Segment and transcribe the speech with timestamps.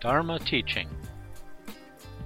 [0.00, 0.88] Dharma teaching.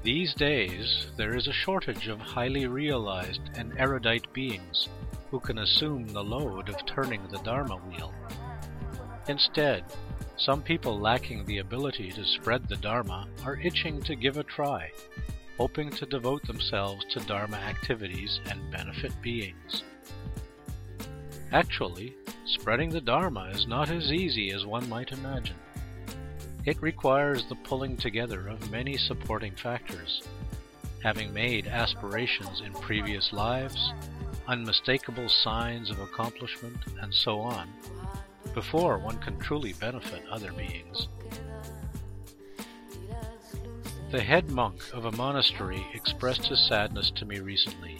[0.04, 4.88] These days, there is a shortage of highly realized and erudite beings
[5.32, 8.14] who can assume the load of turning the Dharma wheel.
[9.26, 9.82] Instead,
[10.36, 14.92] some people lacking the ability to spread the Dharma are itching to give a try,
[15.58, 19.82] hoping to devote themselves to Dharma activities and benefit beings.
[21.50, 22.14] Actually,
[22.46, 25.56] spreading the Dharma is not as easy as one might imagine.
[26.66, 30.22] It requires the pulling together of many supporting factors.
[31.02, 33.92] Having made aspirations in previous lives,
[34.48, 37.68] unmistakable signs of accomplishment, and so on,
[38.54, 41.08] before one can truly benefit other beings.
[44.10, 47.98] The head monk of a monastery expressed his sadness to me recently,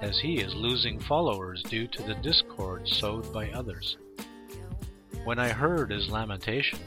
[0.00, 3.98] as he is losing followers due to the discord sowed by others.
[5.24, 6.78] When I heard his lamentation,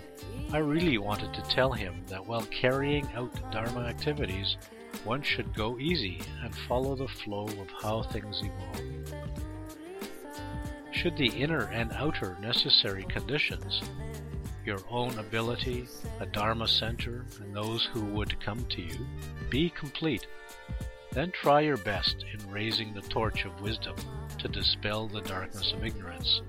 [0.53, 4.57] I really wanted to tell him that while carrying out Dharma activities,
[5.05, 9.13] one should go easy and follow the flow of how things evolve.
[10.91, 13.81] Should the inner and outer necessary conditions,
[14.66, 15.88] your own ability,
[16.19, 19.08] a Dharma center, and those who would come to you,
[19.49, 20.27] be complete,
[21.13, 23.95] then try your best in raising the torch of wisdom
[24.39, 26.41] to dispel the darkness of ignorance,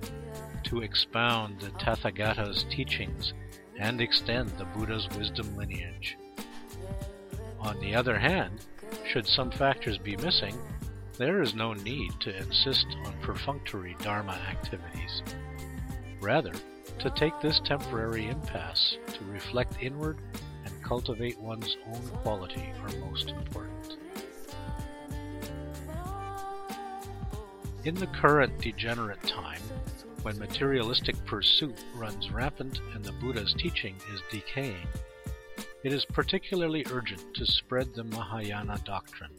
[0.64, 3.33] to expound the Tathagata's teachings
[3.78, 6.17] and extend the Buddha's wisdom lineage.
[7.61, 8.65] On the other hand,
[9.06, 10.56] should some factors be missing,
[11.19, 15.23] there is no need to insist on perfunctory Dharma activities.
[16.20, 16.53] Rather,
[16.98, 20.19] to take this temporary impasse to reflect inward
[20.65, 23.97] and cultivate one's own quality are most important.
[27.84, 29.61] In the current degenerate time,
[30.23, 34.87] when materialistic pursuit runs rampant and the Buddha's teaching is decaying,
[35.83, 39.33] it is particularly urgent to spread the Mahayana doctrine.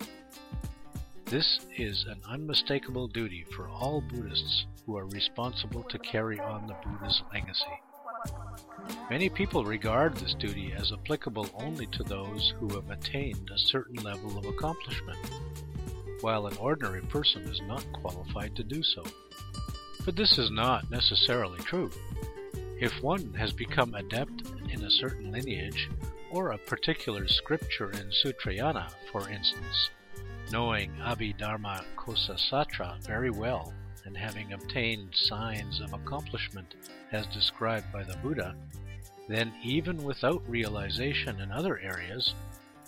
[1.26, 6.76] This is an unmistakable duty for all Buddhists who are responsible to carry on the
[6.86, 7.64] Buddha's legacy.
[9.10, 14.04] Many people regard this duty as applicable only to those who have attained a certain
[14.04, 15.20] level of accomplishment,
[16.22, 19.04] while an ordinary person is not qualified to do so.
[20.06, 21.90] But this is not necessarily true.
[22.78, 25.90] If one has become adept in a certain lineage,
[26.30, 29.92] or a particular scripture in Sutrayana, for instance,
[30.52, 32.38] knowing Abhidharma Kosa
[33.06, 36.76] very well, and having obtained signs of accomplishment
[37.14, 38.56] as described by the Buddha,
[39.30, 42.34] then even without realization in other areas,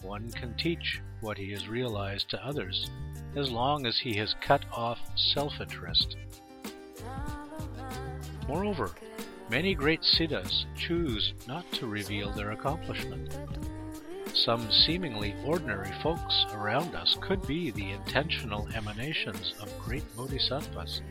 [0.02, 2.90] one can teach what he has realized to others,
[3.38, 6.18] as long as he has cut off self interest
[8.48, 8.92] Moreover,
[9.50, 13.36] many great siddhas choose not to reveal their accomplishment.
[14.34, 21.02] Some seemingly ordinary folks around us could be the intentional emanations of great bodhisattvas.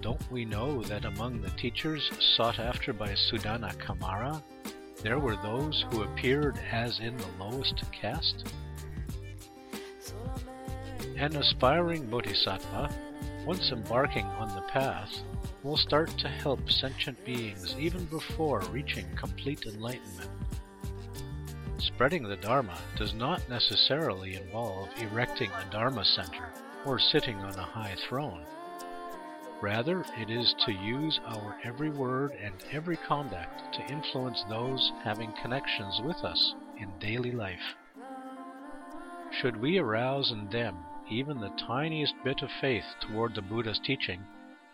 [0.00, 4.42] Don't we know that among the teachers sought after by Sudhana Kumara,
[5.02, 8.52] there were those who appeared as in the lowest caste?
[11.16, 12.94] An aspiring bodhisattva,
[13.46, 15.22] once embarking on the path,
[15.62, 20.30] we'll start to help sentient beings even before reaching complete enlightenment.
[21.78, 26.48] Spreading the Dharma does not necessarily involve erecting a Dharma center
[26.86, 28.44] or sitting on a high throne.
[29.60, 35.32] Rather, it is to use our every word and every conduct to influence those having
[35.42, 37.74] connections with us in daily life.
[39.40, 40.76] Should we arouse in them
[41.10, 44.20] even the tiniest bit of faith toward the Buddha's teaching,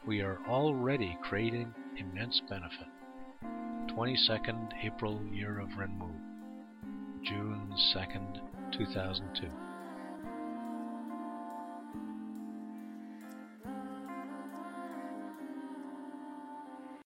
[0.06, 2.86] we are already creating immense benefit.
[3.88, 6.12] 22nd April year of Renwu,
[7.24, 8.40] June 2nd,
[8.72, 9.69] 2002.